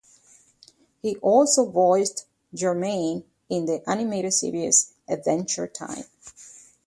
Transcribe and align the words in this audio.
He 1.03 1.17
also 1.17 1.69
voiced 1.69 2.25
Jermaine 2.55 3.23
in 3.49 3.65
the 3.65 3.87
animated 3.87 4.33
series 4.33 4.93
"Adventure 5.07 5.67
Time". 5.67 6.05